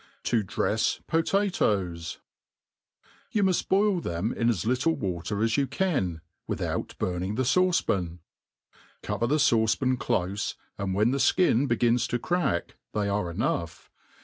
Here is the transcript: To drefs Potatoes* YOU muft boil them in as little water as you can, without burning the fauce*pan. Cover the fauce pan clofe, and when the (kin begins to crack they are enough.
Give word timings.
To 0.23 0.43
drefs 0.43 0.99
Potatoes* 1.05 2.17
YOU 3.31 3.43
muft 3.43 3.67
boil 3.67 3.99
them 4.01 4.31
in 4.33 4.49
as 4.49 4.65
little 4.65 4.95
water 4.95 5.43
as 5.43 5.57
you 5.57 5.67
can, 5.67 6.21
without 6.47 6.95
burning 6.97 7.35
the 7.35 7.43
fauce*pan. 7.43 8.17
Cover 9.03 9.27
the 9.27 9.35
fauce 9.37 9.77
pan 9.79 9.97
clofe, 9.97 10.55
and 10.75 10.95
when 10.95 11.11
the 11.11 11.19
(kin 11.35 11.67
begins 11.67 12.07
to 12.07 12.17
crack 12.17 12.77
they 12.95 13.09
are 13.09 13.29
enough. 13.29 13.91